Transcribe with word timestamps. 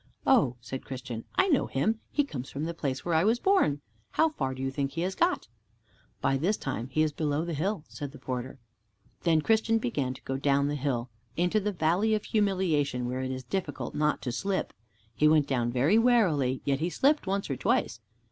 "Oh," 0.25 0.55
said 0.61 0.83
Christian, 0.83 1.25
"I 1.35 1.47
know 1.49 1.67
him. 1.67 1.99
He 2.09 2.23
comes 2.23 2.49
from 2.49 2.63
the 2.63 2.73
place 2.73 3.05
where 3.05 3.13
I 3.13 3.23
was 3.23 3.37
born. 3.37 3.81
How 4.09 4.29
far 4.29 4.55
do 4.55 4.61
you 4.63 4.71
think 4.71 4.93
he 4.93 5.01
has 5.01 5.13
got?" 5.13 5.47
"By 6.21 6.37
this 6.37 6.57
time 6.57 6.87
he 6.89 7.03
is 7.03 7.11
below 7.11 7.45
the 7.45 7.53
hill," 7.53 7.83
said 7.87 8.11
the 8.11 8.17
porter. 8.17 8.57
Then 9.21 9.43
Christian 9.43 9.77
began 9.77 10.15
to 10.15 10.21
go 10.23 10.37
down 10.37 10.69
the 10.69 10.73
hill 10.73 11.11
into 11.37 11.59
the 11.59 11.71
Valley 11.71 12.15
of 12.15 12.23
Humiliation, 12.23 13.05
where 13.05 13.21
it 13.21 13.29
is 13.29 13.43
difficult 13.43 13.93
not 13.93 14.23
to 14.23 14.31
slip. 14.31 14.73
He 15.13 15.27
went 15.27 15.45
down 15.45 15.71
very 15.71 15.99
warily, 15.99 16.63
yet 16.65 16.79
he 16.79 16.89
slipped 16.89 17.27
once 17.27 17.47
or 17.51 17.55
twice. 17.55 17.99